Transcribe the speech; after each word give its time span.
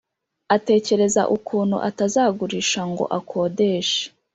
atekereza 0.55 1.21
ukuntu 1.37 1.75
atazagurisha 1.89 2.81
ngo 2.91 3.05
akodeshe 3.17 4.03